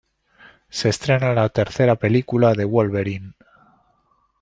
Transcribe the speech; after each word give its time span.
Se 0.69 0.89
estrena 0.89 1.31
la 1.35 1.47
tercera 1.49 1.95
película 1.95 2.55
de 2.55 2.65
Wolverine. 2.65 3.33